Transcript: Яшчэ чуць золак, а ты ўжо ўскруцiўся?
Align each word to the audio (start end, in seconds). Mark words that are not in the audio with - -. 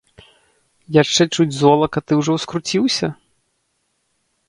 Яшчэ 1.01 1.23
чуць 1.35 1.47
золак, 1.59 1.91
а 2.01 2.05
ты 2.07 2.11
ўжо 2.23 2.31
ўскруцiўся? 2.41 3.15